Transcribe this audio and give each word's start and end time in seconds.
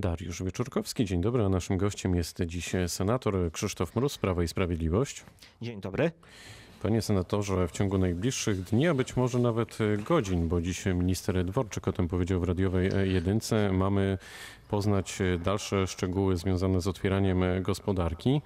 Dariusz 0.00 0.42
Wieczorkowski, 0.42 1.04
dzień 1.04 1.20
dobry, 1.20 1.44
a 1.44 1.48
naszym 1.48 1.76
gościem 1.76 2.14
jest 2.14 2.42
dziś 2.46 2.72
senator 2.86 3.52
Krzysztof 3.52 3.96
Mróz, 3.96 4.18
Prawa 4.18 4.42
i 4.42 4.48
Sprawiedliwość. 4.48 5.24
Dzień 5.62 5.80
dobry. 5.80 6.10
Panie 6.82 7.02
senatorze, 7.02 7.68
w 7.68 7.70
ciągu 7.70 7.98
najbliższych 7.98 8.62
dni, 8.62 8.88
a 8.88 8.94
być 8.94 9.16
może 9.16 9.38
nawet 9.38 9.78
godzin, 10.08 10.48
bo 10.48 10.60
dziś 10.60 10.86
minister 10.86 11.44
Dworczyk 11.44 11.88
o 11.88 11.92
tym 11.92 12.08
powiedział 12.08 12.40
w 12.40 12.44
radiowej 12.44 13.12
jedynce, 13.12 13.72
mamy 13.72 14.18
poznać 14.68 15.18
dalsze 15.44 15.86
szczegóły 15.86 16.36
związane 16.36 16.80
z 16.80 16.86
otwieraniem 16.86 17.62
gospodarki. 17.62 18.42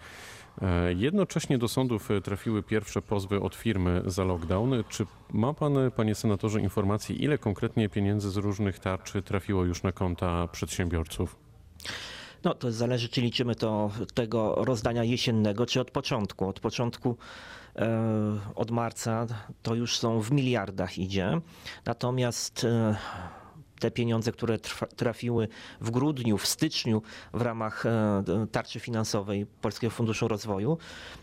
Jednocześnie 0.96 1.58
do 1.58 1.68
sądów 1.68 2.08
trafiły 2.24 2.62
pierwsze 2.62 3.02
pozwy 3.02 3.40
od 3.40 3.54
firmy 3.54 4.02
za 4.06 4.24
lockdown. 4.24 4.84
Czy 4.88 5.06
ma 5.32 5.54
pan, 5.54 5.74
panie 5.96 6.14
senatorze, 6.14 6.60
informacje, 6.60 7.16
ile 7.16 7.38
konkretnie 7.38 7.88
pieniędzy 7.88 8.30
z 8.30 8.36
różnych 8.36 8.78
tarcz 8.78 9.12
trafiło 9.24 9.64
już 9.64 9.82
na 9.82 9.92
konta 9.92 10.48
przedsiębiorców? 10.48 11.43
No 12.44 12.54
to 12.54 12.72
zależy, 12.72 13.08
czy 13.08 13.20
liczymy 13.20 13.54
to 13.54 13.90
tego 14.14 14.54
rozdania 14.64 15.04
jesiennego, 15.04 15.66
czy 15.66 15.80
od 15.80 15.90
początku. 15.90 16.48
Od 16.48 16.60
początku 16.60 17.16
e, 17.76 18.38
od 18.54 18.70
marca 18.70 19.26
to 19.62 19.74
już 19.74 19.98
są 19.98 20.20
w 20.20 20.30
miliardach 20.30 20.98
idzie. 20.98 21.40
Natomiast 21.84 22.64
e, 22.64 22.96
te 23.80 23.90
pieniądze, 23.90 24.32
które 24.32 24.58
trafiły 24.96 25.48
w 25.80 25.90
grudniu, 25.90 26.38
w 26.38 26.46
styczniu 26.46 27.02
w 27.34 27.42
ramach 27.42 27.86
e, 27.86 28.22
tarczy 28.52 28.80
finansowej 28.80 29.46
Polskiego 29.46 29.90
Funduszu 29.90 30.28
Rozwoju, 30.28 30.78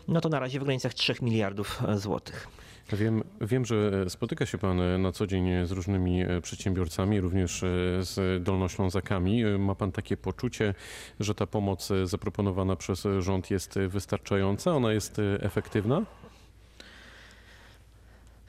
no 0.08 0.20
to 0.20 0.28
na 0.28 0.38
razie 0.38 0.60
w 0.60 0.64
granicach 0.64 0.94
3 0.94 1.14
miliardów 1.22 1.82
złotych. 1.96 2.48
Wiem, 2.92 3.22
wiem, 3.40 3.64
że 3.64 4.10
spotyka 4.10 4.46
się 4.46 4.58
Pan 4.58 5.02
na 5.02 5.12
co 5.12 5.26
dzień 5.26 5.66
z 5.66 5.70
różnymi 5.70 6.22
przedsiębiorcami, 6.42 7.20
również 7.20 7.60
z 8.00 8.42
dolnoślązakami. 8.42 9.44
Ma 9.58 9.74
Pan 9.74 9.92
takie 9.92 10.16
poczucie, 10.16 10.74
że 11.20 11.34
ta 11.34 11.46
pomoc 11.46 11.88
zaproponowana 12.04 12.76
przez 12.76 13.08
rząd 13.18 13.50
jest 13.50 13.78
wystarczająca? 13.88 14.72
Ona 14.74 14.92
jest 14.92 15.20
efektywna? 15.40 16.02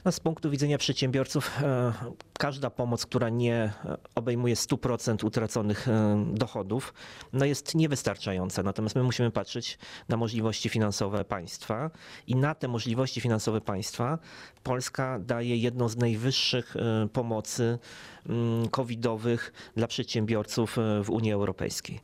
No, 0.04 0.12
z 0.12 0.20
punktu 0.20 0.50
widzenia 0.50 0.78
przedsiębiorców, 0.78 1.62
e, 1.62 1.92
każda 2.38 2.70
pomoc, 2.70 3.06
która 3.06 3.28
nie 3.28 3.72
obejmuje 4.14 4.54
100% 4.54 5.24
utraconych 5.24 5.88
e, 5.88 6.24
dochodów, 6.32 6.94
no 7.32 7.44
jest 7.44 7.74
niewystarczająca. 7.74 8.62
Natomiast 8.62 8.96
my 8.96 9.02
musimy 9.02 9.30
patrzeć 9.30 9.78
na 10.08 10.16
możliwości 10.16 10.68
finansowe 10.68 11.24
państwa 11.24 11.90
i 12.26 12.36
na 12.36 12.54
te 12.54 12.68
możliwości 12.68 13.20
finansowe 13.20 13.60
państwa 13.60 14.18
Polska 14.62 15.18
daje 15.18 15.56
jedną 15.56 15.88
z 15.88 15.96
najwyższych 15.96 16.76
e, 16.76 17.08
pomocy 17.08 17.78
mm, 18.26 18.68
covidowych 18.68 19.52
dla 19.76 19.86
przedsiębiorców 19.86 20.76
w 21.04 21.10
Unii 21.10 21.32
Europejskiej. 21.32 22.00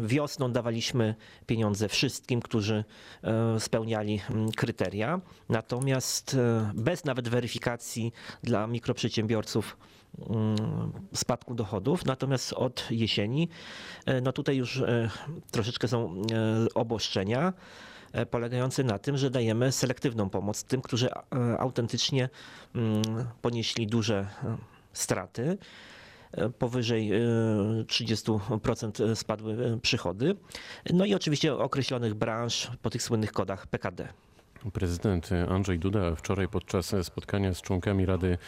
Wiosną 0.00 0.52
dawaliśmy 0.52 1.14
pieniądze 1.46 1.88
wszystkim, 1.88 2.40
którzy 2.40 2.84
spełniali 3.58 4.20
mm, 4.30 4.52
kryteria, 4.52 5.20
natomiast 5.48 6.36
bez 6.74 6.99
nawet 7.04 7.28
weryfikacji 7.28 8.12
dla 8.42 8.66
mikroprzedsiębiorców 8.66 9.76
mm, 10.18 10.56
spadku 11.14 11.54
dochodów. 11.54 12.04
Natomiast 12.04 12.52
od 12.52 12.86
jesieni, 12.90 13.48
e, 14.06 14.20
no 14.20 14.32
tutaj 14.32 14.56
już 14.56 14.76
e, 14.76 15.10
troszeczkę 15.50 15.88
są 15.88 16.14
e, 16.14 16.74
obostrzenia 16.74 17.52
polegające 18.30 18.84
na 18.84 18.98
tym, 18.98 19.16
że 19.16 19.30
dajemy 19.30 19.72
selektywną 19.72 20.30
pomoc 20.30 20.64
tym, 20.64 20.82
którzy 20.82 21.08
autentycznie 21.58 22.28
mm, 22.74 23.02
ponieśli 23.42 23.86
duże 23.86 24.26
straty. 24.92 25.58
Powyżej 26.58 27.10
30% 27.86 29.14
spadły 29.14 29.78
przychody. 29.82 30.36
No 30.92 31.04
i 31.04 31.14
oczywiście 31.14 31.54
określonych 31.54 32.14
branż 32.14 32.70
po 32.82 32.90
tych 32.90 33.02
słynnych 33.02 33.32
kodach 33.32 33.66
PKD. 33.66 34.08
Prezydent 34.72 35.30
Andrzej 35.48 35.78
Duda 35.78 36.14
wczoraj 36.14 36.48
podczas 36.48 36.94
spotkania 37.02 37.54
z 37.54 37.62
członkami 37.62 38.06
Rady 38.06 38.38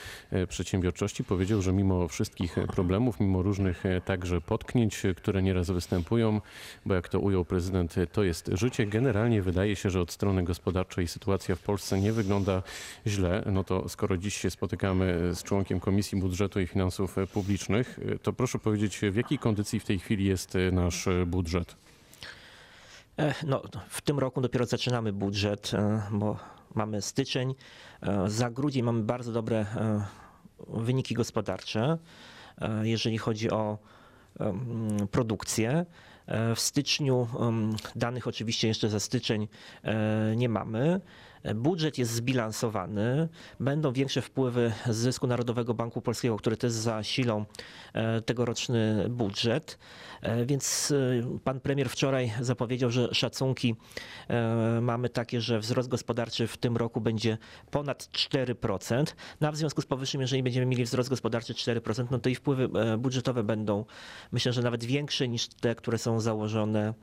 Przedsiębiorczości 0.49 1.25
powiedział, 1.25 1.63
że 1.63 1.73
mimo 1.73 2.09
wszystkich 2.09 2.55
problemów, 2.75 3.21
mimo 3.21 3.43
różnych 3.43 3.85
także 4.05 4.41
potknięć, 4.41 5.03
które 5.17 5.43
nieraz 5.43 5.71
występują, 5.71 6.41
bo 6.87 6.95
jak 6.95 7.09
to 7.09 7.21
ujął 7.21 7.45
prezydent, 7.45 7.95
to 8.13 8.25
jest 8.25 8.51
życie. 8.53 8.87
Generalnie 8.87 9.43
wydaje 9.43 9.77
się, 9.77 9.91
że 9.91 10.01
od 10.01 10.13
strony 10.13 10.45
gospodarczej 10.45 11.09
sytuacja 11.09 11.57
w 11.57 11.61
Polsce 11.63 12.01
nie 12.01 12.13
wygląda 12.13 12.63
źle. 13.07 13.43
No 13.53 13.65
to 13.65 13.89
skoro 13.89 14.17
dziś 14.17 14.37
się 14.37 14.51
spotykamy 14.51 15.35
z 15.35 15.43
członkiem 15.43 15.81
Komisji 15.81 16.21
Budżetu 16.21 16.61
i 16.61 16.67
Finansów 16.67 17.17
Publicznych, 17.33 18.01
to 18.23 18.33
proszę 18.33 18.59
powiedzieć, 18.59 19.01
w 19.11 19.17
jakiej 19.17 19.39
kondycji 19.39 19.81
w 19.81 19.85
tej 19.85 19.99
chwili 19.99 20.25
jest 20.25 20.55
nasz 20.73 21.09
budżet? 21.27 21.77
No, 23.47 23.63
w 23.89 24.01
tym 24.01 24.19
roku 24.19 24.41
dopiero 24.41 24.67
zaczynamy 24.67 25.13
budżet, 25.13 25.75
e, 25.75 26.03
bo 26.13 26.37
mamy 26.75 27.03
styczeń. 27.03 27.55
E, 28.03 28.31
za 28.31 28.51
grudzień 28.51 28.83
mamy 28.83 29.03
bardzo 29.03 29.33
dobre 29.33 29.59
e, 29.59 30.05
wyniki 30.69 31.15
gospodarcze, 31.15 31.99
jeżeli 32.83 33.19
chodzi 33.19 33.51
o 33.51 33.79
produkcję. 35.11 35.87
W 36.57 36.61
styczniu 36.61 37.29
danych 37.97 38.27
oczywiście 38.27 38.69
jeszcze 38.69 38.89
za 38.89 39.01
styczeń 39.01 39.49
nie 40.37 40.49
mamy. 40.49 41.01
Budżet 41.55 41.99
jest 41.99 42.13
zbilansowany, 42.13 43.29
będą 43.61 43.93
większe 43.93 44.23
wpływy 44.23 44.73
z 44.87 44.97
zysku 44.97 45.27
Narodowego 45.27 45.75
Banku 45.75 46.03
Polskiego, 46.03 46.37
które 46.37 46.57
też 46.57 46.73
zasilą 46.73 47.45
e, 47.93 48.21
tegoroczny 48.21 49.07
budżet. 49.11 49.79
E, 50.23 50.47
więc 50.47 50.93
e, 51.23 51.39
pan 51.45 51.61
premier 51.61 51.89
wczoraj 51.89 52.33
zapowiedział, 52.41 52.91
że 52.91 53.15
szacunki 53.15 53.77
mamy 54.81 55.09
takie, 55.09 55.41
że 55.41 55.59
wzrost 55.59 55.89
gospodarczy 55.89 56.47
w 56.47 56.57
tym 56.57 56.77
roku 56.77 57.01
będzie 57.01 57.39
ponad 57.71 58.09
4%. 58.13 59.05
No 59.41 59.53
w 59.53 59.57
związku 59.57 59.83
z 59.83 59.87
powyższym, 59.87 60.21
jeżeli 60.21 60.43
będziemy 60.43 60.67
mieli 60.67 60.85
wzrost 60.85 61.09
gospodarczy 61.09 61.55
4%, 61.55 62.07
no 62.11 62.19
to 62.19 62.29
i 62.29 62.35
wpływy 62.35 62.69
budżetowe 62.99 63.43
będą 63.43 63.85
myślę, 64.33 64.53
że 64.53 64.63
nawet 64.63 64.85
większe 64.85 65.29
niż 65.29 65.49
te, 65.49 65.75
które 65.75 65.99
są 65.99 66.21
założone 66.21 66.95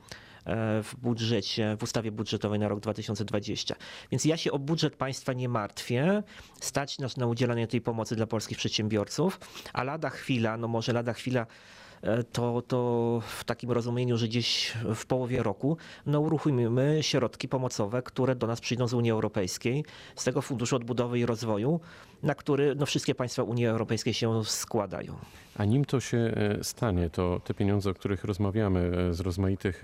w 0.82 0.90
budżecie, 0.98 1.76
w 1.78 1.82
ustawie 1.82 2.12
budżetowej 2.12 2.58
na 2.58 2.68
rok 2.68 2.80
2020. 2.80 3.74
Więc 4.10 4.24
ja 4.24 4.36
się 4.36 4.52
o 4.52 4.58
budżet 4.58 4.96
państwa 4.96 5.32
nie 5.32 5.48
martwię. 5.48 6.22
Stać 6.60 6.98
nas 6.98 7.16
na 7.16 7.26
udzielanie 7.26 7.66
tej 7.66 7.80
pomocy 7.80 8.16
dla 8.16 8.26
polskich 8.26 8.58
przedsiębiorców, 8.58 9.40
a 9.72 9.84
lada 9.84 10.10
chwila, 10.10 10.56
no 10.56 10.68
może 10.68 10.92
lada 10.92 11.12
chwila 11.12 11.46
E, 11.46 11.89
to, 12.32 12.62
to 12.62 13.20
w 13.26 13.44
takim 13.44 13.70
rozumieniu, 13.70 14.16
że 14.16 14.28
gdzieś 14.28 14.72
w 14.94 15.06
połowie 15.06 15.42
roku 15.42 15.76
no, 16.06 16.20
uruchomimy 16.20 16.98
środki 17.00 17.48
pomocowe, 17.48 18.02
które 18.02 18.34
do 18.34 18.46
nas 18.46 18.60
przyjdą 18.60 18.88
z 18.88 18.94
Unii 18.94 19.10
Europejskiej, 19.10 19.84
z 20.16 20.24
tego 20.24 20.42
Funduszu 20.42 20.76
Odbudowy 20.76 21.18
i 21.18 21.26
Rozwoju, 21.26 21.80
na 22.22 22.34
który 22.34 22.74
no, 22.74 22.86
wszystkie 22.86 23.14
państwa 23.14 23.42
Unii 23.42 23.66
Europejskiej 23.66 24.14
się 24.14 24.44
składają. 24.44 25.14
A 25.56 25.64
nim 25.64 25.84
to 25.84 26.00
się 26.00 26.18
e, 26.18 26.64
stanie, 26.64 27.10
to 27.10 27.40
te 27.44 27.54
pieniądze, 27.54 27.90
o 27.90 27.94
których 27.94 28.24
rozmawiamy 28.24 28.92
e, 29.10 29.14
z 29.14 29.20
rozmaitych 29.20 29.82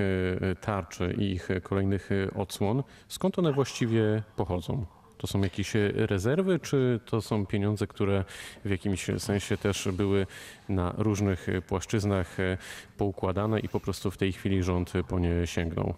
tarcz 0.60 0.98
i 1.18 1.22
ich 1.22 1.48
kolejnych 1.62 2.10
odsłon, 2.36 2.82
skąd 3.08 3.38
one 3.38 3.52
właściwie 3.52 4.22
pochodzą? 4.36 4.86
To 5.18 5.26
są 5.26 5.40
jakieś 5.40 5.72
rezerwy, 5.94 6.58
czy 6.58 7.00
to 7.06 7.22
są 7.22 7.46
pieniądze, 7.46 7.86
które 7.86 8.24
w 8.64 8.70
jakimś 8.70 9.06
sensie 9.18 9.56
też 9.56 9.88
były 9.92 10.26
na 10.68 10.94
różnych 10.98 11.46
płaszczyznach 11.68 12.36
poukładane 12.98 13.60
i 13.60 13.68
po 13.68 13.80
prostu 13.80 14.10
w 14.10 14.16
tej 14.16 14.32
chwili 14.32 14.62
rząd 14.62 14.92
po 15.08 15.18
nie 15.18 15.46
sięgnął? 15.46 15.94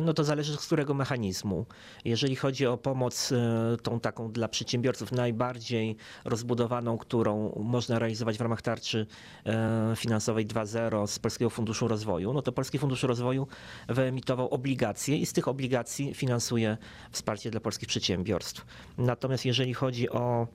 No 0.00 0.14
to 0.14 0.24
zależy 0.24 0.56
z 0.56 0.66
którego 0.66 0.94
mechanizmu. 0.94 1.66
Jeżeli 2.04 2.36
chodzi 2.36 2.66
o 2.66 2.76
pomoc 2.76 3.32
e, 3.32 3.76
tą 3.82 4.00
taką 4.00 4.32
dla 4.32 4.48
przedsiębiorców 4.48 5.12
najbardziej 5.12 5.96
rozbudowaną, 6.24 6.98
którą 6.98 7.52
można 7.64 7.98
realizować 7.98 8.38
w 8.38 8.40
ramach 8.40 8.62
tarczy 8.62 9.06
e, 9.46 9.92
finansowej 9.96 10.46
2.0 10.46 11.06
z 11.06 11.18
Polskiego 11.18 11.50
Funduszu 11.50 11.88
Rozwoju, 11.88 12.32
no 12.32 12.42
to 12.42 12.52
Polski 12.52 12.78
Fundusz 12.78 13.02
Rozwoju 13.02 13.46
wyemitował 13.88 14.48
obligacje 14.48 15.16
i 15.16 15.26
z 15.26 15.32
tych 15.32 15.48
obligacji 15.48 16.14
finansuje 16.14 16.76
wsparcie 17.10 17.50
dla 17.50 17.60
polskich 17.60 17.88
przedsiębiorstw. 17.88 18.66
Natomiast 18.98 19.44
jeżeli 19.44 19.74
chodzi 19.74 20.10
o 20.10 20.46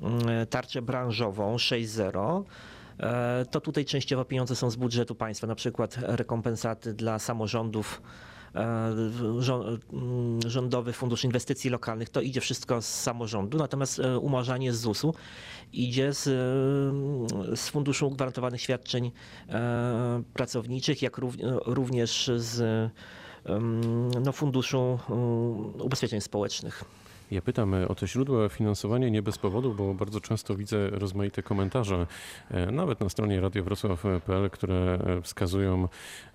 mm, 0.00 0.46
tarczę 0.46 0.82
branżową 0.82 1.56
6.0, 1.56 2.42
e, 3.00 3.46
to 3.50 3.60
tutaj 3.60 3.84
częściowo 3.84 4.24
pieniądze 4.24 4.56
są 4.56 4.70
z 4.70 4.76
budżetu 4.76 5.14
państwa, 5.14 5.46
na 5.46 5.54
przykład 5.54 5.96
rekompensaty 6.02 6.94
dla 6.94 7.18
samorządów 7.18 8.02
E, 8.02 8.35
rządowy 10.46 10.92
Fundusz 10.92 11.24
Inwestycji 11.24 11.70
Lokalnych, 11.70 12.08
to 12.08 12.20
idzie 12.20 12.40
wszystko 12.40 12.82
z 12.82 12.86
samorządu, 12.86 13.58
natomiast 13.58 13.98
e, 13.98 14.18
umarzanie 14.18 14.72
z 14.72 14.80
ZUS-u 14.80 15.14
idzie 15.72 16.12
z, 16.12 16.26
e, 16.26 17.56
z 17.56 17.68
Funduszu 17.68 18.10
Gwarantowanych 18.10 18.60
Świadczeń 18.60 19.12
Pracowniczych, 20.34 21.02
jak 21.02 21.20
również 21.66 22.30
z 22.36 22.90
no, 24.24 24.32
Funduszu 24.32 24.98
Ubezpieczeń 25.78 26.20
Społecznych. 26.20 26.84
Ja 27.30 27.42
pytam 27.42 27.74
e, 27.74 27.88
o 27.88 27.94
te 27.94 28.06
źródła 28.06 28.48
finansowania 28.48 29.08
nie 29.08 29.22
bez 29.22 29.38
powodu, 29.38 29.74
bo 29.74 29.94
bardzo 29.94 30.20
często 30.20 30.56
widzę 30.56 30.90
rozmaite 30.90 31.42
komentarze, 31.42 32.06
e, 32.50 32.72
nawet 32.72 33.00
na 33.00 33.08
stronie 33.08 33.40
radiowrocław.pl, 33.40 34.50
które 34.50 34.98
e, 35.06 35.22
wskazują 35.22 35.88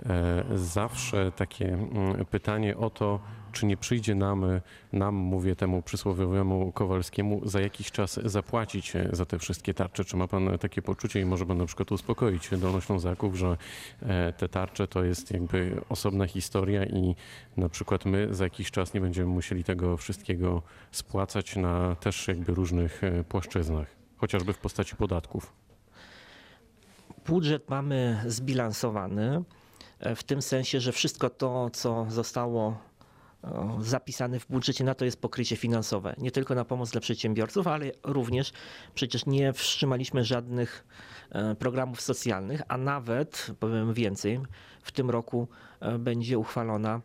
e, 0.06 0.44
zawsze 0.56 1.32
takie 1.32 1.74
mm, 1.74 2.26
pytanie 2.26 2.78
o 2.78 2.90
to, 2.90 3.20
czy 3.52 3.66
nie 3.66 3.78
przyjdzie 3.78 4.16
nam, 4.16 4.46
nam 4.94 5.16
mówię 5.16 5.56
temu 5.56 5.82
przysłowiowemu 5.82 6.72
Kowalskiemu, 6.72 7.42
za 7.44 7.62
jakiś 7.62 7.92
czas 7.92 8.20
zapłacić 8.26 8.96
e, 8.96 9.10
za 9.12 9.26
te 9.26 9.40
wszystkie 9.40 9.74
tarcze. 9.74 10.06
Czy 10.06 10.18
ma 10.18 10.28
pan 10.28 10.58
takie 10.58 10.82
poczucie 10.82 11.22
i 11.22 11.26
może 11.26 11.46
pan 11.46 11.58
na 11.58 11.66
przykład 11.66 11.92
uspokoić 11.92 12.50
Dolnoślązaków, 12.58 13.36
że 13.36 13.58
e, 14.02 14.34
te 14.34 14.50
tarcze 14.50 14.88
to 14.88 15.04
jest 15.04 15.32
jakby 15.32 15.82
osobna 15.90 16.28
historia 16.28 16.86
i 16.86 17.16
na 17.58 17.70
przykład 17.70 18.06
my 18.06 18.28
za 18.32 18.44
jakiś 18.44 18.72
czas 18.72 18.94
nie 18.94 19.02
będziemy 19.02 19.28
musieli 19.28 19.64
tego 19.64 19.98
wszystkiego 19.98 20.62
spłacać 20.92 21.56
na 21.56 21.96
też 21.96 22.28
jakby 22.28 22.54
różnych 22.54 23.04
e, 23.04 23.24
płaszczyznach, 23.24 23.88
chociażby 24.18 24.54
w 24.54 24.58
postaci 24.58 24.96
podatków. 24.96 25.54
Budżet 27.28 27.70
mamy 27.70 28.24
zbilansowany 28.28 29.44
w 30.16 30.24
tym 30.24 30.42
sensie, 30.42 30.80
że 30.80 30.92
wszystko 30.92 31.30
to, 31.30 31.70
co 31.70 32.06
zostało 32.10 32.91
zapisane 33.80 34.40
w 34.40 34.48
budżecie, 34.48 34.84
na 34.84 34.96
to 34.96 35.06
jest 35.06 35.22
pokrycie 35.22 35.56
finansowe. 35.56 36.16
Nie 36.18 36.32
tylko 36.32 36.56
na 36.56 36.66
pomoc 36.66 36.92
dla 36.92 37.02
przedsiębiorców, 37.02 37.68
ale 37.68 37.92
również 38.04 38.52
przecież 38.94 39.26
nie 39.26 39.54
wstrzymaliśmy 39.54 40.24
żadnych 40.24 40.86
e, 41.32 41.56
programów 41.56 42.02
socjalnych, 42.02 42.62
a 42.68 42.78
nawet, 42.78 43.52
powiem 43.60 43.94
więcej, 43.94 44.40
w 44.84 44.92
tym 44.92 45.10
roku 45.10 45.48
e, 45.80 45.98
będzie 46.00 46.40
uchwalona 46.40 47.02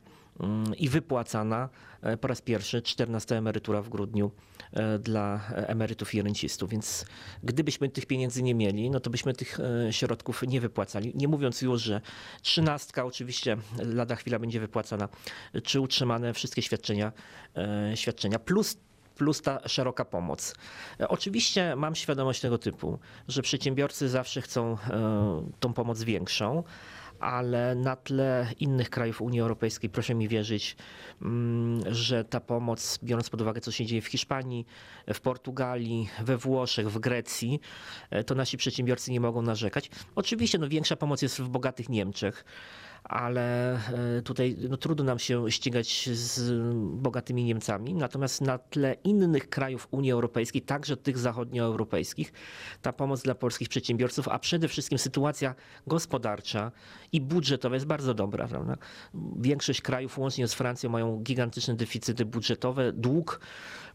i 0.78 0.88
wypłacana 0.88 1.68
e, 2.02 2.16
po 2.16 2.28
raz 2.28 2.42
pierwszy 2.42 2.82
14 2.82 3.36
emerytura 3.36 3.82
w 3.82 3.88
grudniu 3.88 4.30
e, 4.72 4.98
dla 4.98 5.40
emerytów 5.52 6.14
i 6.14 6.22
rencistów. 6.22 6.70
Więc 6.70 7.04
gdybyśmy 7.42 7.88
tych 7.88 8.06
pieniędzy 8.06 8.42
nie 8.42 8.54
mieli, 8.54 8.90
no 8.90 9.00
to 9.00 9.10
byśmy 9.10 9.34
tych 9.34 9.60
e, 9.60 9.92
środków 9.92 10.42
nie 10.42 10.60
wypłacali. 10.60 11.12
Nie 11.14 11.28
mówiąc 11.28 11.62
już, 11.62 11.82
że 11.82 12.00
trzynastka 12.42 13.04
oczywiście 13.04 13.56
lada 13.78 14.16
chwila 14.16 14.38
będzie 14.38 14.60
wypłacana, 14.60 15.08
czy 15.62 15.80
utrzymane 15.80 16.34
wszystkie 16.34 16.62
świadczenia, 16.62 17.12
e, 17.56 17.96
świadczenia 17.96 18.38
plus 18.38 18.76
plus 19.16 19.42
ta 19.42 19.68
szeroka 19.68 20.04
pomoc. 20.04 20.54
E, 21.00 21.08
Oczywiście 21.08 21.76
mam 21.76 21.94
świadomość 21.94 22.40
tego 22.40 22.58
typu, 22.58 22.98
że 23.28 23.42
przedsiębiorcy 23.42 24.08
zawsze 24.08 24.42
chcą 24.42 24.76
e, 24.90 25.46
tą 25.60 25.72
pomoc 25.72 26.02
większą, 26.02 26.64
ale 27.20 27.74
na 27.74 27.96
tle 27.96 28.46
innych 28.60 28.90
krajów 28.90 29.22
Unii 29.22 29.40
Europejskiej 29.40 29.90
proszę 29.90 30.14
mi 30.14 30.28
wierzyć, 30.28 30.76
mm, 31.22 31.94
że 31.94 32.24
ta 32.24 32.40
pomoc, 32.40 32.98
biorąc 33.02 33.30
pod 33.30 33.40
uwagę 33.40 33.60
co 33.60 33.72
się 33.72 33.86
dzieje 33.86 34.02
w 34.02 34.06
Hiszpanii, 34.06 34.66
w 35.14 35.20
Portugalii, 35.20 36.08
we 36.20 36.36
Włoszech, 36.36 36.90
w 36.90 36.98
Grecji, 36.98 37.60
e, 38.10 38.24
to 38.24 38.34
nasi 38.34 38.56
przedsiębiorcy 38.56 39.12
nie 39.12 39.20
mogą 39.20 39.42
narzekać. 39.42 39.90
Oczywiście 40.14 40.58
no, 40.58 40.68
większa 40.68 40.96
pomoc 40.96 41.22
jest 41.22 41.40
w 41.40 41.48
bogatych 41.48 41.88
Niemczech, 41.88 42.44
ale 43.08 43.74
e, 44.18 44.22
tutaj 44.22 44.56
no, 44.68 44.76
trudno 44.76 45.04
nam 45.04 45.18
się 45.18 45.50
ścigać 45.50 46.08
z 46.12 46.52
bogatymi 47.00 47.44
Niemcami. 47.44 47.94
Natomiast 47.94 48.40
na 48.40 48.58
tle 48.58 48.96
innych 49.04 49.48
krajów 49.48 49.88
Unii 49.90 50.12
Europejskiej, 50.12 50.62
także 50.62 50.96
tych 50.96 51.18
zachodnioeuropejskich, 51.18 52.32
ta 52.82 52.92
pomoc 52.92 53.22
dla 53.22 53.34
polskich 53.34 53.68
przedsiębiorców, 53.68 54.28
a 54.28 54.38
przede 54.38 54.68
wszystkim 54.68 54.98
sytuacja 54.98 55.54
gospodarcza 55.86 56.72
i 57.12 57.20
budżetowa 57.20 57.74
jest 57.74 57.86
bardzo 57.86 58.14
dobra. 58.14 58.48
Prawda? 58.48 58.76
Większość 59.38 59.80
krajów, 59.80 60.18
łącznie 60.18 60.48
z 60.48 60.54
Francją, 60.54 60.90
mają 60.90 61.20
gigantyczne 61.22 61.74
deficyty 61.74 62.24
budżetowe, 62.24 62.92
dług 62.92 63.40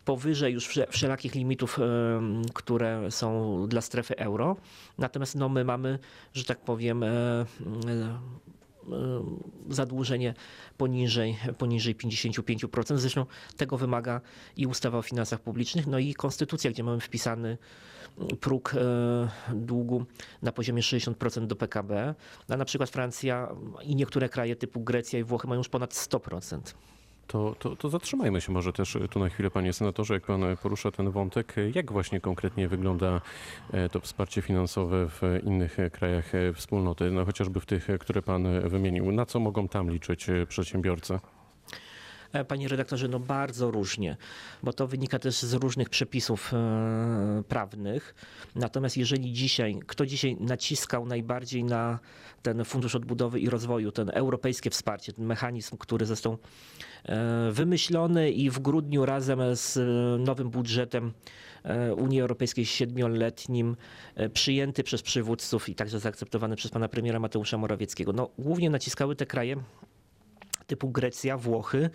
powyżej 0.05 0.53
już 0.53 0.67
wsze- 0.67 0.87
wszelakich 0.89 1.35
limitów, 1.35 1.79
em, 1.79 2.41
które 2.53 3.11
są 3.11 3.57
dla 3.67 3.81
strefy 3.81 4.17
euro. 4.17 4.55
Natomiast 4.97 5.35
no, 5.35 5.49
my 5.49 5.65
mamy, 5.65 5.99
że 6.33 6.43
tak 6.45 6.59
powiem, 6.59 7.03
e, 7.03 7.07
e, 7.07 7.45
e, 7.87 8.19
zadłużenie 9.69 10.33
poniżej, 10.78 11.38
poniżej 11.57 11.95
55%. 11.95 12.98
Zresztą 12.98 13.25
tego 13.57 13.78
wymaga 13.78 14.22
i 14.57 14.68
ustawa 14.68 14.98
o 14.98 15.01
finansach 15.01 15.42
publicznych, 15.42 15.88
no 15.88 16.00
i 16.00 16.13
konstytucja, 16.13 16.72
gdzie 16.72 16.83
mamy 16.83 17.00
wpisany 17.00 17.57
próg 18.39 18.74
e, 18.75 19.56
długu 19.56 20.06
na 20.42 20.51
poziomie 20.51 20.81
60% 20.81 21.48
do 21.48 21.56
PKB, 21.56 22.16
a 22.50 22.57
na 22.57 22.66
przykład 22.66 22.89
Francja 22.89 23.56
i 23.83 23.95
niektóre 23.95 24.30
kraje 24.30 24.56
typu 24.56 24.81
Grecja 24.81 25.19
i 25.19 25.24
Włochy 25.24 25.48
mają 25.48 25.60
już 25.60 25.69
ponad 25.69 25.94
100%. 25.94 26.60
To, 27.31 27.56
to, 27.60 27.75
to 27.75 27.89
zatrzymajmy 27.89 28.42
się 28.42 28.51
może 28.51 28.74
też 28.74 28.98
tu 29.10 29.19
na 29.19 29.30
chwilę, 29.30 29.51
panie 29.51 29.74
senatorze, 29.74 30.13
jak 30.13 30.25
pan 30.25 30.42
porusza 30.63 30.92
ten 30.92 31.12
wątek. 31.12 31.56
Jak 31.75 31.92
właśnie 31.92 32.22
konkretnie 32.22 32.68
wygląda 32.68 33.22
e, 33.72 33.89
to 33.89 34.00
wsparcie 34.00 34.42
finansowe 34.42 35.07
w 35.10 35.22
innych 35.44 35.80
e, 35.80 35.89
krajach 35.89 36.36
e, 36.36 36.54
wspólnoty, 36.54 37.12
no 37.12 37.25
chociażby 37.25 37.60
w 37.60 37.66
tych, 37.66 37.88
które 38.00 38.22
pan 38.22 38.69
wymienił? 38.69 39.12
Na 39.12 39.25
co 39.25 39.39
mogą 39.39 39.68
tam 39.68 39.89
liczyć 39.89 40.28
przedsiębiorcy? 40.48 41.19
E, 42.33 42.45
Panie 42.45 42.68
redaktorze, 42.68 43.07
no 43.07 43.19
bardzo 43.19 43.72
różnie, 43.72 44.18
bo 44.63 44.74
to 44.74 44.88
wynika 44.88 45.19
też 45.19 45.36
z 45.36 45.54
różnych 45.54 45.89
przepisów 45.89 46.54
e, 46.54 47.44
prawnych. 47.48 48.16
Natomiast 48.56 48.98
jeżeli 48.98 49.33
dzisiaj, 49.33 49.80
kto 49.88 50.06
dzisiaj 50.06 50.38
naciskał 50.39 51.06
najbardziej 51.06 51.63
na 51.63 52.00
ten 52.42 52.66
Fundusz 52.66 52.95
Odbudowy 52.95 53.39
i 53.39 53.50
Rozwoju, 53.50 53.92
ten 53.92 54.12
europejskie 54.13 54.69
wsparcie, 54.69 55.13
ten 55.13 55.25
mechanizm, 55.25 55.78
który 55.78 56.06
został 56.06 56.38
e, 57.06 57.51
wymyślony 57.51 58.31
i 58.31 58.50
w 58.50 58.60
grudniu 58.60 59.06
razem 59.06 59.39
z 59.54 59.80
nowym 60.19 60.50
budżetem 60.50 61.12
Unii 61.98 62.22
Europejskiej 62.22 62.66
siedmioletnim 62.66 63.75
przyjęty 64.33 64.83
przez 64.83 65.01
przywódców 65.01 65.69
i 65.69 65.75
także 65.75 66.00
zaakceptowany 66.00 66.56
przez 66.56 66.72
pana 66.72 66.88
premiera 66.88 67.19
Mateusza 67.19 67.57
Morawieckiego. 67.57 68.13
No, 68.13 68.30
głównie 68.38 68.69
naciskały 68.69 69.16
te 69.16 69.25
kraje 69.25 69.56
typu 70.71 70.89
Grecja, 70.89 71.38
Włochy, 71.38 71.89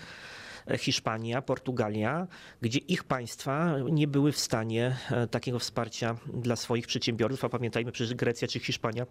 e, 0.70 0.78
Hiszpania, 0.78 1.42
Portugalia, 1.42 2.26
gdzie 2.60 2.78
ich 2.78 3.04
państwa 3.04 3.78
nie 3.90 4.08
były 4.08 4.32
w 4.32 4.38
stanie 4.38 4.96
e, 5.10 5.26
takiego 5.26 5.58
wsparcia 5.58 6.16
dla 6.34 6.56
swoich 6.56 6.86
przedsiębiorców, 6.86 7.44
a 7.44 7.48
pamiętajmy, 7.48 7.92
przecież 7.92 8.14
Grecja 8.14 8.48
czy 8.48 8.60
Hiszpania 8.60 9.06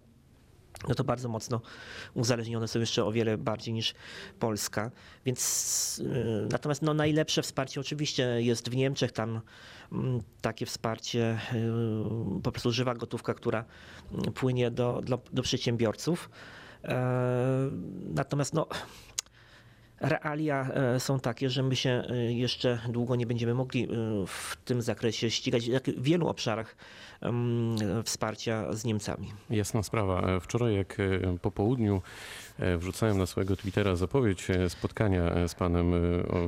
no 0.88 0.94
to 0.94 1.04
bardzo 1.04 1.28
mocno 1.28 1.60
uzależnione 2.14 2.68
są 2.68 2.80
jeszcze 2.80 3.04
o 3.04 3.12
wiele 3.12 3.38
bardziej 3.38 3.74
niż 3.74 3.94
Polska. 4.38 4.90
Więc 5.24 6.02
y, 6.04 6.48
natomiast 6.50 6.82
no, 6.82 6.94
najlepsze 6.94 7.42
wsparcie 7.42 7.80
oczywiście 7.80 8.42
jest 8.42 8.70
w 8.70 8.76
Niemczech. 8.76 9.12
Tam 9.12 9.40
mm, 9.92 10.22
takie 10.40 10.66
wsparcie, 10.66 11.38
po 12.42 12.52
prostu 12.52 12.72
żywa 12.72 12.94
gotówka, 12.94 13.34
która 13.34 13.64
mm, 14.12 14.32
płynie 14.32 14.70
do, 14.70 15.02
do, 15.04 15.18
do 15.32 15.42
przedsiębiorców. 15.42 16.30
E, 16.84 17.70
Natomiast 18.14 18.54
no, 18.54 18.66
realia 20.00 20.68
e, 20.74 21.00
są 21.00 21.20
takie, 21.20 21.50
że 21.50 21.62
my 21.62 21.76
się 21.76 22.02
e, 22.08 22.32
jeszcze 22.32 22.78
długo 22.88 23.16
nie 23.16 23.26
będziemy 23.26 23.54
mogli 23.54 23.84
e, 23.84 23.86
w 24.26 24.56
tym 24.64 24.82
zakresie 24.82 25.30
ścigać 25.30 25.66
jak 25.66 25.84
w 25.84 26.02
wielu 26.02 26.28
obszarach 26.28 26.76
wsparcia 28.04 28.72
z 28.72 28.84
Niemcami. 28.84 29.32
Jasna 29.50 29.82
sprawa. 29.82 30.40
Wczoraj 30.40 30.74
jak 30.74 30.96
po 31.42 31.50
południu 31.50 32.02
wrzucałem 32.78 33.18
na 33.18 33.26
swojego 33.26 33.56
Twittera 33.56 33.96
zapowiedź 33.96 34.48
spotkania 34.68 35.48
z 35.48 35.54
panem 35.54 35.92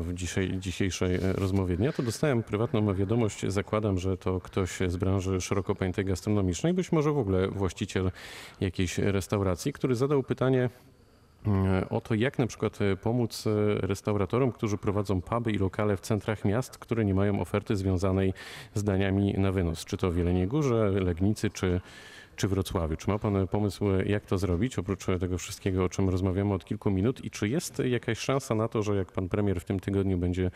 w 0.00 0.14
dzisiejszej 0.58 1.18
rozmowie 1.20 1.76
dnia, 1.76 1.92
to 1.92 2.02
dostałem 2.02 2.42
prywatną 2.42 2.94
wiadomość, 2.94 3.46
zakładam, 3.46 3.98
że 3.98 4.16
to 4.16 4.40
ktoś 4.40 4.78
z 4.86 4.96
branży 4.96 5.40
szeroko 5.40 5.74
pojętej 5.74 6.04
gastronomicznej, 6.04 6.74
być 6.74 6.92
może 6.92 7.12
w 7.12 7.18
ogóle 7.18 7.48
właściciel 7.48 8.10
jakiejś 8.60 8.98
restauracji, 8.98 9.72
który 9.72 9.94
zadał 9.94 10.22
pytanie 10.22 10.70
o 11.90 12.00
to, 12.00 12.14
jak 12.14 12.38
na 12.38 12.46
przykład 12.46 12.78
e, 12.80 12.96
pomóc 12.96 13.46
e, 13.46 13.50
restauratorom, 13.86 14.52
którzy 14.52 14.78
prowadzą 14.78 15.22
puby 15.22 15.52
i 15.52 15.58
lokale 15.58 15.96
w 15.96 16.00
centrach 16.00 16.44
miast, 16.44 16.78
które 16.78 17.04
nie 17.04 17.14
mają 17.14 17.40
oferty 17.40 17.76
związanej 17.76 18.32
z 18.74 18.84
daniami 18.84 19.34
na 19.38 19.52
wynos. 19.52 19.84
Czy 19.84 19.96
to 19.96 20.10
w 20.10 20.16
Jeleniej 20.16 20.46
Górze, 20.46 20.90
Legnicy, 20.90 21.50
czy, 21.50 21.80
czy 22.38 22.48
Wrocławiu. 22.48 22.96
Czy 22.96 23.10
ma 23.10 23.18
Pan 23.18 23.48
pomysł, 23.48 23.84
jak 24.06 24.26
to 24.26 24.38
zrobić, 24.38 24.78
oprócz 24.78 25.06
tego 25.20 25.38
wszystkiego, 25.38 25.84
o 25.84 25.88
czym 25.88 26.08
rozmawiamy 26.08 26.54
od 26.54 26.64
kilku 26.64 26.90
minut? 26.90 27.24
I 27.24 27.30
czy 27.30 27.48
jest 27.48 27.78
jakaś 27.78 28.18
szansa 28.18 28.54
na 28.54 28.68
to, 28.68 28.82
że 28.82 28.96
jak 28.96 29.12
Pan 29.12 29.28
Premier 29.28 29.60
w 29.60 29.64
tym 29.64 29.80
tygodniu 29.80 30.18
będzie 30.18 30.50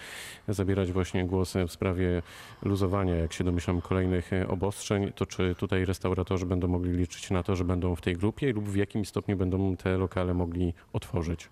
zabierać 0.49 0.93
właśnie 0.93 1.25
głos 1.25 1.55
w 1.69 1.73
sprawie 1.73 2.23
luzowania, 2.63 3.15
jak 3.15 3.33
się 3.33 3.45
domyślam, 3.45 3.81
kolejnych 3.81 4.31
obostrzeń, 4.49 5.13
to 5.13 5.27
czy 5.27 5.55
tutaj 5.59 5.85
restauratorzy 5.85 6.47
będą 6.47 6.69
mogli 6.69 6.93
liczyć 6.93 7.31
na 7.31 7.43
to, 7.43 7.57
że 7.57 7.65
będą 7.65 7.97
w 7.97 8.01
tej 8.01 8.17
grupie 8.17 8.53
lub 8.53 8.69
w 8.69 8.77
jakim 8.77 9.05
stopniu 9.05 9.37
będą 9.37 9.77
te 9.77 9.99
lokale 9.99 10.35
mogli 10.35 10.75
otworzyć? 10.93 11.49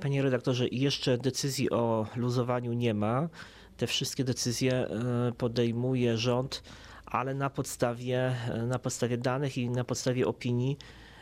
Panie 0.00 0.22
redaktorze, 0.22 0.68
jeszcze 0.68 1.18
decyzji 1.18 1.70
o 1.70 2.06
luzowaniu 2.16 2.72
nie 2.72 2.94
ma. 2.94 3.28
Te 3.76 3.86
wszystkie 3.86 4.24
decyzje 4.24 4.72
e, 4.72 5.32
podejmuje 5.38 6.16
rząd, 6.16 6.62
ale 7.10 7.34
na 7.34 7.50
podstawie, 7.50 8.34
e, 8.54 8.66
na 8.66 8.78
podstawie 8.78 9.18
danych 9.18 9.58
i 9.58 9.70
na 9.70 9.84
podstawie 9.84 10.26
opinii 10.26 10.76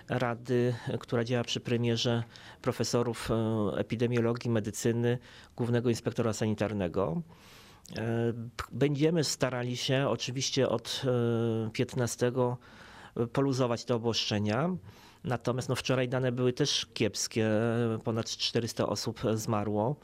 Rady, 0.08 0.74
e, 0.88 0.98
która 0.98 1.24
działa 1.24 1.44
przy 1.44 1.60
premierze 1.60 2.22
profesorów 2.62 3.30
e, 3.30 3.34
epidemiologii, 3.78 4.50
medycyny, 4.50 5.18
głównego 5.56 5.88
inspektora 5.88 6.32
sanitarnego. 6.32 7.22
E, 7.96 8.32
Będziemy 8.72 9.24
starali 9.24 9.76
się 9.76 10.08
oczywiście 10.08 10.68
od 10.68 11.02
e, 11.66 11.70
15 11.70 12.32
poluzować 13.32 13.84
te 13.84 13.94
obostrzenia. 13.94 14.70
Natomiast 15.24 15.68
no, 15.68 15.74
wczoraj 15.74 16.08
dane 16.08 16.32
były 16.32 16.52
też 16.52 16.86
kiepskie. 16.94 17.50
Ponad 18.04 18.26
400 18.26 18.86
osób 18.86 19.20
zmarło. 19.34 19.96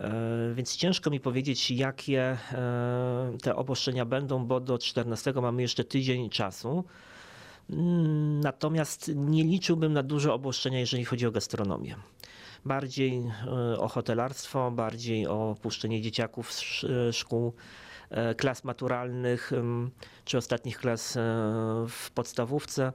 E, 0.00 0.10
Więc 0.54 0.76
ciężko 0.76 1.10
mi 1.10 1.20
powiedzieć, 1.20 1.70
jakie 1.70 2.20
e, 2.52 3.32
te 3.42 3.56
obostrzenia 3.56 4.04
będą, 4.04 4.46
bo 4.46 4.60
do 4.60 4.78
14 4.78 5.32
mamy 5.32 5.62
jeszcze 5.62 5.84
tydzień 5.84 6.30
czasu. 6.30 6.84
Mm, 7.70 8.40
Natomiast 8.40 9.10
nie 9.14 9.44
liczyłbym 9.44 9.92
na 9.92 10.02
duże 10.02 10.32
obostrzenia, 10.32 10.80
jeżeli 10.80 11.04
chodzi 11.04 11.26
o 11.26 11.30
gastronomię. 11.30 11.96
Bardziej 12.64 13.22
e, 13.46 13.78
o 13.78 13.88
hotelarstwo, 13.88 14.70
bardziej 14.70 15.26
o 15.26 15.56
puszczenie 15.62 16.02
dzieciaków 16.02 16.52
z 16.52 16.62
sz- 16.62 17.16
szkół, 17.16 17.52
klas 18.36 18.64
maturalnych 18.64 19.52
czy 20.24 20.38
ostatnich 20.38 20.78
klas 20.78 21.18
w 21.88 22.10
podstawówce 22.14 22.92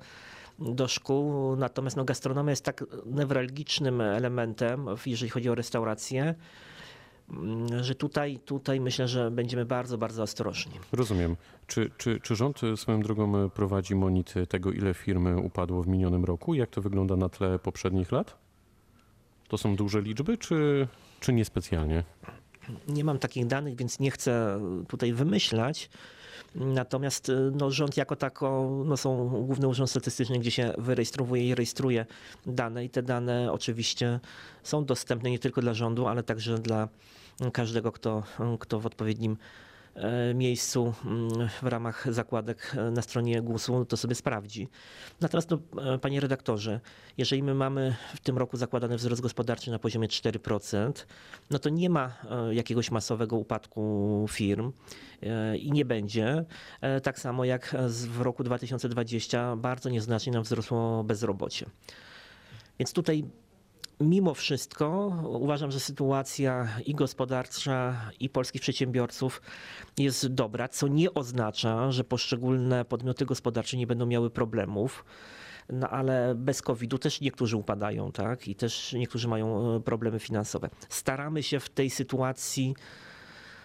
do 0.60 0.88
szkół. 0.88 1.56
Natomiast 1.56 1.98
no, 1.98 2.04
gastronomia 2.06 2.50
jest 2.50 2.66
tak 2.66 2.84
newralgicznym 3.06 4.02
elementem, 4.02 4.86
jeżeli 5.06 5.30
chodzi 5.30 5.50
o 5.50 5.56
restaurację, 5.56 6.36
że 7.82 7.96
tutaj, 7.96 8.40
tutaj 8.46 8.80
myślę, 8.80 9.08
że 9.08 9.32
będziemy 9.32 9.66
bardzo, 9.66 9.98
bardzo 9.98 10.24
ostrożni. 10.24 10.74
Rozumiem. 10.92 11.36
Czy, 11.68 11.92
czy, 11.98 12.20
czy 12.20 12.36
rząd 12.36 12.64
e, 12.64 12.78
swoją 12.78 13.02
drogą 13.02 13.38
e, 13.38 13.50
prowadzi 13.50 13.96
monit 13.96 14.34
tego, 14.50 14.72
ile 14.72 14.94
firm 14.94 15.38
upadło 15.46 15.84
w 15.84 15.88
minionym 15.88 16.26
roku? 16.26 16.54
Jak 16.54 16.70
to 16.70 16.82
wygląda 16.82 17.16
na 17.16 17.30
tle 17.30 17.60
poprzednich 17.60 18.12
lat? 18.12 18.38
To 19.48 19.58
są 19.58 19.76
duże 19.76 20.02
liczby, 20.02 20.38
czy, 20.38 20.88
czy 21.20 21.34
niespecjalnie? 21.34 22.04
Nie 22.88 23.04
mam 23.04 23.20
takich 23.20 23.48
danych, 23.48 23.76
więc 23.76 24.00
nie 24.00 24.12
chcę 24.12 24.60
tutaj 24.88 25.14
wymyślać. 25.14 25.90
Natomiast 26.56 27.30
y, 27.30 27.52
no, 27.56 27.72
rząd 27.72 27.98
jako 27.98 28.16
tako, 28.16 28.70
no, 28.86 28.98
są 28.98 29.30
główne 29.30 29.68
urząd 29.68 29.90
statystyczny, 29.90 30.40
gdzie 30.40 30.52
się 30.52 30.74
wyrejestrowuje 30.78 31.48
i 31.48 31.56
rejestruje 31.56 32.06
dane 32.46 32.86
i 32.86 32.90
te 32.90 33.04
dane 33.04 33.52
oczywiście 33.52 34.20
są 34.64 34.86
dostępne 34.86 35.30
nie 35.32 35.40
tylko 35.40 35.62
dla 35.62 35.74
rządu, 35.74 36.08
ale 36.08 36.24
także 36.24 36.58
dla 36.58 36.88
każdego, 37.54 37.92
kto, 37.92 38.24
kto 38.60 38.80
w 38.80 38.86
odpowiednim 38.86 39.38
e, 39.96 40.34
miejscu 40.34 40.94
mm, 41.06 41.50
w 41.62 41.68
ramach 41.68 42.14
zakładek 42.14 42.76
e, 42.78 42.92
na 42.92 43.02
stronie 43.02 43.42
GUS-u 43.42 43.86
to 43.86 43.98
sobie 43.98 44.16
sprawdzi. 44.16 44.70
Natomiast 45.22 45.50
no, 45.50 45.60
e, 45.94 45.98
panie 45.98 46.20
redaktorze, 46.20 46.80
jeżeli 47.18 47.44
my 47.44 47.54
mamy 47.54 47.96
w 48.16 48.20
tym 48.20 48.38
roku 48.38 48.58
zakładany 48.58 48.98
wzrost 48.98 49.22
gospodarczy 49.22 49.72
na 49.72 49.80
poziomie 49.80 50.08
4%, 50.08 51.06
no 51.50 51.60
to 51.60 51.70
nie 51.70 51.90
ma 51.90 52.14
jakiegoś 52.52 52.92
masowego 52.92 53.38
upadku 53.38 54.26
firm 54.30 54.72
i 55.60 55.72
nie 55.72 55.86
będzie. 55.86 56.46
Tak 57.04 57.20
samo 57.20 57.46
jak 57.46 57.76
w 57.88 58.22
roku 58.22 58.44
2020 58.44 59.56
bardzo 59.56 59.90
nieznacznie 59.90 60.34
nam 60.34 60.44
wzrosło 60.44 61.04
bezrobocie. 61.04 61.66
Więc 62.80 62.94
tutaj 62.94 63.24
mimo 64.04 64.34
wszystko 64.34 65.14
uważam, 65.26 65.72
że 65.72 65.80
sytuacja 65.80 66.68
i 66.86 66.96
gospodarcza, 66.96 67.96
i 68.20 68.30
polskich 68.30 68.62
przedsiębiorców 68.62 69.42
jest 69.98 70.28
dobra, 70.28 70.68
co 70.68 70.88
nie 70.88 71.14
oznacza, 71.14 71.92
że 71.92 72.04
poszczególne 72.04 72.86
podmioty 72.86 73.26
gospodarcze 73.26 73.78
nie 73.78 73.88
będą 73.88 74.06
miały 74.06 74.30
problemów. 74.30 75.06
No 75.70 75.90
ale 75.90 76.36
bez 76.36 76.62
COVID-u 76.62 76.98
też 76.98 77.22
niektórzy 77.22 77.58
upadają, 77.58 78.12
tak? 78.12 78.48
I 78.48 78.56
też 78.56 78.94
niektórzy 78.94 79.28
mają 79.28 79.76
e, 79.76 79.80
problemy 79.80 80.20
finansowe. 80.20 80.70
Staramy 80.90 81.44
się 81.44 81.60
w 81.60 81.70
tej 81.70 81.90
sytuacji, 81.90 82.76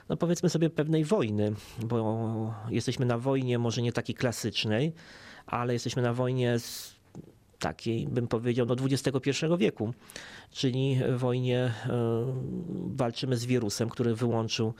no 0.08 0.16
powiedzmy 0.16 0.48
sobie, 0.48 0.70
pewnej 0.70 1.04
wojny, 1.04 1.52
bo 1.82 2.54
jesteśmy 2.70 3.06
na 3.06 3.18
wojnie, 3.18 3.58
może 3.58 3.82
nie 3.82 3.92
takiej 3.92 4.14
klasycznej, 4.14 4.92
ale 5.46 5.72
jesteśmy 5.72 6.02
na 6.02 6.14
wojnie 6.14 6.58
z 6.58 6.97
takiej, 7.58 8.06
bym 8.06 8.28
powiedział, 8.28 8.66
no 8.66 8.76
XXI 8.90 9.30
wieku, 9.58 9.94
czyli 10.50 10.98
wojnie 11.16 11.58
e, 11.58 11.72
walczymy 12.86 13.36
z 13.36 13.44
wirusem, 13.44 13.88
który 13.88 14.14
wyłączył 14.14 14.74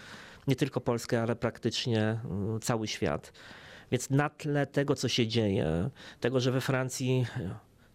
nie 0.49 0.56
tylko 0.56 0.80
Polskę, 0.80 1.23
ale 1.23 1.37
praktycznie 1.37 2.00
e, 2.00 2.20
cały 2.61 2.88
świat. 2.88 3.32
Więc 3.92 4.11
na 4.11 4.30
tle 4.30 4.66
tego, 4.66 4.94
co 4.94 5.08
się 5.08 5.26
dzieje, 5.26 5.90
tego, 6.20 6.40
że 6.40 6.52
we 6.52 6.61
Francji 6.61 7.26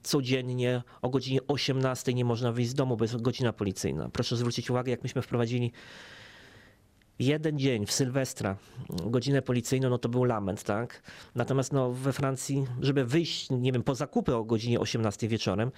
codziennie 0.03 0.83
o 1.01 1.09
godzinie 1.09 1.39
18 1.47 2.13
nie 2.13 2.25
można 2.25 2.51
wyjść 2.51 2.71
z 2.71 2.73
domu, 2.73 2.97
bo 2.97 3.03
jest 3.03 3.21
godzina 3.21 3.53
policyjna. 3.53 4.09
Proszę 4.09 4.37
zwrócić 4.37 4.69
uwagę, 4.69 4.91
jak 4.91 5.03
myśmy 5.03 5.21
wprowadzili 5.21 5.71
jeden 7.25 7.59
dzień 7.59 7.85
w 7.85 7.91
Sylwestra, 7.91 8.55
godzinę 8.89 9.41
policyjną, 9.41 9.89
no 9.89 9.97
to 9.97 10.09
był 10.09 10.23
lament, 10.23 10.63
tak? 10.63 11.01
Natomiast 11.35 11.73
no, 11.73 11.91
we 11.91 12.13
Francji, 12.13 12.65
żeby 12.81 13.05
wyjść, 13.05 13.49
nie 13.49 13.71
wiem, 13.71 13.83
po 13.83 13.95
zakupy 13.95 14.35
o 14.35 14.43
godzinie 14.43 14.79
18 14.79 15.27
wieczorem, 15.27 15.71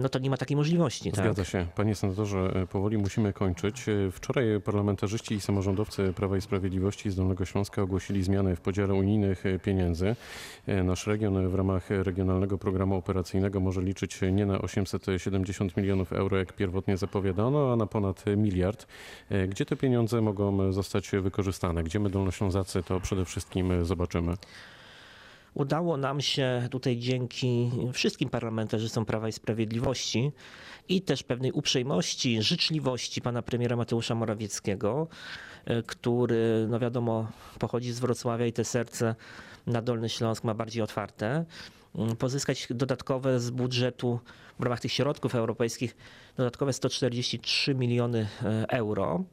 no 0.00 0.08
to 0.08 0.18
nie 0.18 0.30
ma 0.30 0.36
takiej 0.36 0.56
możliwości, 0.56 1.12
tak? 1.12 1.24
Zgadza 1.24 1.44
się. 1.44 1.66
Panie 1.76 1.94
senatorze, 1.94 2.52
e, 2.54 2.66
powoli 2.66 2.98
musimy 2.98 3.32
kończyć. 3.32 3.88
E, 3.88 4.10
Wczoraj 4.10 4.60
parlamentarzyści 4.64 5.34
i 5.34 5.40
samorządowcy 5.40 6.12
Prawa 6.12 6.36
i 6.36 6.40
Sprawiedliwości 6.40 7.10
z 7.10 7.16
Dolnego 7.16 7.44
Śląska 7.44 7.82
ogłosili 7.82 8.22
zmiany 8.22 8.56
w 8.56 8.60
podziale 8.60 8.94
unijnych 8.94 9.46
e, 9.46 9.58
pieniędzy. 9.58 10.16
Nasz 10.84 11.06
region 11.06 11.48
w 11.48 11.54
ramach 11.54 11.90
regionalnego 11.90 12.58
programu 12.58 12.96
operacyjnego 12.96 13.60
może 13.60 13.82
liczyć 13.82 14.20
nie 14.32 14.46
na 14.46 14.58
870 14.58 15.76
milionów 15.76 16.12
euro, 16.12 16.36
jak 16.38 16.52
pierwotnie 16.52 16.96
zapowiadano, 16.96 17.72
a 17.72 17.76
na 17.76 17.86
ponad 17.86 18.24
miliard. 18.36 18.86
Gdzie 19.48 19.66
te 19.66 19.76
pieniądze 19.76 20.20
mogą 20.20 20.72
zostać 20.72 21.10
wykorzystane? 21.10 21.82
Gdzie 21.82 22.00
my 22.00 22.10
Dolnoślązacy 22.10 22.82
to 22.82 23.00
przede 23.00 23.24
wszystkim 23.24 23.84
zobaczymy? 23.84 24.36
Udało 25.54 25.96
nam 25.96 26.20
się 26.20 26.68
tutaj 26.70 26.96
dzięki 26.96 27.70
wszystkim 27.92 28.28
parlamentarzystom 28.28 29.04
Prawa 29.04 29.28
i 29.28 29.32
Sprawiedliwości 29.32 30.32
i 30.88 31.02
też 31.02 31.22
pewnej 31.22 31.52
uprzejmości, 31.52 32.42
życzliwości 32.42 33.20
pana 33.22 33.42
premiera 33.42 33.76
Mateusza 33.76 34.14
Morawieckiego, 34.14 35.08
e, 35.64 35.82
który, 35.82 36.66
no 36.68 36.78
wiadomo, 36.78 37.28
pochodzi 37.58 37.92
z 37.92 38.00
Wrocławia 38.00 38.46
i 38.46 38.52
te 38.52 38.64
serce 38.64 39.14
na 39.66 39.82
Dolny 39.82 40.08
Śląsk 40.08 40.44
ma 40.44 40.54
bardziej 40.54 40.82
otwarte, 40.82 41.44
m, 41.94 42.16
pozyskać 42.16 42.66
dodatkowe 42.70 43.40
z 43.40 43.50
budżetu 43.50 44.20
w 44.58 44.62
ramach 44.62 44.80
tych 44.80 44.92
środków 44.92 45.34
europejskich 45.34 45.96
dodatkowe 46.36 46.72
143 46.72 47.74
miliony 47.74 48.28
e, 48.42 48.64
euro 48.68 49.24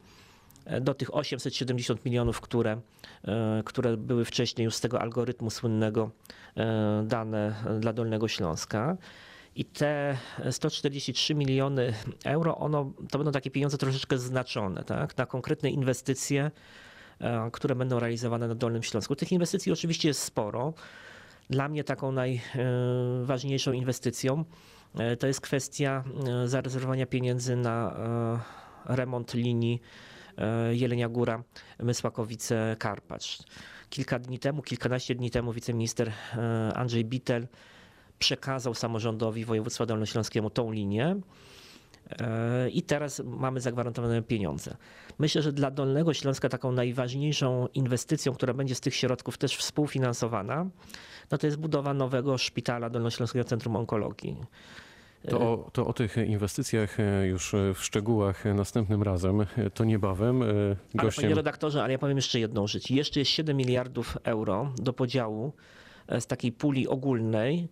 do 0.81 0.93
tych 0.93 1.15
870 1.15 2.05
milionów, 2.05 2.41
które, 2.41 2.81
e, 3.23 3.61
które 3.65 3.97
były 3.97 4.25
wcześniej 4.25 4.65
już 4.65 4.75
z 4.75 4.81
tego 4.81 5.01
algorytmu 5.01 5.49
słynnego 5.49 6.11
e, 6.57 7.03
dane 7.07 7.55
dla 7.79 7.93
Dolnego 7.93 8.27
Śląska. 8.27 8.97
I 9.55 9.65
te 9.65 10.17
143 10.51 11.35
miliony 11.35 11.93
euro, 12.25 12.57
ono, 12.57 12.91
to 13.09 13.17
będą 13.17 13.31
takie 13.31 13.51
pieniądze 13.51 13.77
troszeczkę 13.77 14.17
znaczone 14.17 14.83
tak? 14.83 15.17
na 15.17 15.25
konkretne 15.25 15.69
inwestycje, 15.69 16.51
e, 17.19 17.49
które 17.51 17.75
będą 17.75 17.99
realizowane 17.99 18.47
na 18.47 18.55
Dolnym 18.55 18.83
Śląsku. 18.83 19.15
Tych 19.15 19.31
inwestycji 19.31 19.71
oczywiście 19.71 20.07
jest 20.07 20.23
sporo. 20.23 20.73
Dla 21.49 21.69
mnie 21.69 21.83
taką 21.83 22.11
najważniejszą 22.11 23.71
inwestycją 23.71 24.45
e, 24.95 25.17
to 25.17 25.27
jest 25.27 25.41
kwestia 25.41 26.03
e, 26.43 26.47
zarezerwowania 26.47 27.05
pieniędzy 27.05 27.55
na 27.55 27.95
e, 28.87 28.95
remont 28.95 29.33
linii 29.33 29.81
e, 29.81 30.10
Jelenia 30.71 31.09
Góra, 31.09 31.43
Mysłakowice, 31.79 32.75
Karpacz. 32.79 33.37
Kilka 33.89 34.19
dni 34.19 34.39
temu, 34.39 34.61
kilkanaście 34.61 35.15
dni 35.15 35.31
temu 35.31 35.53
wiceminister 35.53 36.11
e, 36.37 36.73
Andrzej 36.75 37.05
Bitel 37.05 37.47
przekazał 38.19 38.73
samorządowi 38.73 39.45
województwa 39.45 39.85
dolnośląskiemu 39.85 40.49
tą 40.49 40.71
linię. 40.71 41.15
E, 42.19 42.69
I 42.69 42.81
teraz 42.81 43.21
mamy 43.25 43.61
zagwarantowane 43.61 44.21
pieniądze. 44.21 44.77
Myślę, 45.19 45.41
że 45.41 45.53
dla 45.53 45.71
Dolnego 45.71 46.13
Śląska 46.13 46.49
taką 46.49 46.71
najważniejszą 46.71 47.67
inwestycją, 47.73 48.33
która 48.33 48.53
będzie 48.53 48.75
z 48.75 48.81
tych 48.81 48.95
środków 48.95 49.37
też 49.37 49.57
współfinansowana, 49.57 50.65
no 51.31 51.37
to 51.37 51.47
jest 51.47 51.57
budowa 51.57 51.93
nowego 51.93 52.37
szpitala 52.37 52.89
Dolnośląskiego 52.89 53.43
Centrum 53.43 53.75
Onkologii. 53.75 54.37
To 55.29 55.39
o, 55.39 55.69
to 55.73 55.87
o 55.87 55.93
tych 55.93 56.17
inwestycjach 56.17 56.99
e, 56.99 57.27
już 57.27 57.55
w 57.75 57.83
szczegółach 57.83 58.45
następnym 58.45 59.03
razem. 59.03 59.41
E, 59.41 59.69
To 59.73 59.83
niebawem. 59.83 60.43
E, 60.43 60.45
Ale 60.45 60.75
panie 60.75 60.77
Gościem 60.93 61.33
redaktorze, 61.33 61.83
ale 61.83 61.91
ja 61.91 61.99
powiem 61.99 62.17
jeszcze 62.17 62.39
jedną 62.39 62.67
rzecz. 62.67 62.89
Jeszcze 62.89 63.19
jest 63.19 63.31
7 63.31 63.57
miliardów 63.57 64.17
euro 64.23 64.73
do 64.77 64.93
podziału 64.93 65.53
z 66.19 66.27
takiej 66.27 66.51
puli 66.51 66.87
ogólnej. 66.87 67.67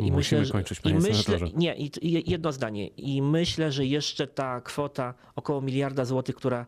I 0.00 0.12
Musimy 0.12 0.40
myślę, 0.40 0.52
kończyć, 0.52 0.80
i 0.84 0.94
myślę. 0.94 1.38
Nie, 1.54 1.74
i, 1.76 2.30
jedno 2.30 2.52
zdanie. 2.52 2.86
I 2.86 3.22
myślę, 3.22 3.72
że 3.72 3.86
jeszcze 3.86 4.26
ta 4.26 4.60
kwota 4.60 5.14
około 5.36 5.60
miliarda 5.60 6.04
złotych, 6.04 6.36
która 6.36 6.66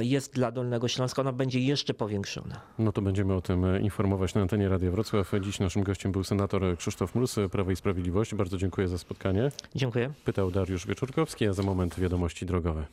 jest 0.00 0.34
dla 0.34 0.52
Dolnego 0.52 0.88
Śląska, 0.88 1.22
ona 1.22 1.32
będzie 1.32 1.60
jeszcze 1.60 1.94
powiększona. 1.94 2.60
No 2.78 2.92
to 2.92 3.02
będziemy 3.02 3.34
o 3.34 3.40
tym 3.40 3.64
e, 3.64 3.80
informować 3.80 4.34
na 4.34 4.40
antenie 4.40 4.68
Radia 4.68 4.90
Wrocław. 4.90 5.32
Dziś 5.40 5.60
naszym 5.60 5.82
gościem 5.82 6.12
był 6.12 6.24
senator 6.24 6.76
Krzysztof 6.76 7.14
Mróz, 7.14 7.38
e, 7.38 7.48
Prawo 7.48 7.70
i 7.70 7.76
Sprawiedliwość. 7.76 8.34
Bardzo 8.34 8.56
dziękuję 8.58 8.88
za 8.88 8.98
spotkanie. 8.98 9.50
Dziękuję. 9.74 10.10
Pytał 10.24 10.50
Dariusz 10.50 10.86
Wieczorkowski, 10.86 11.46
a 11.46 11.52
za 11.52 11.62
moment 11.62 12.00
wiadomości 12.00 12.46
drogowe. 12.46 12.86